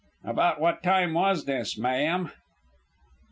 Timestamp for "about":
0.23-0.59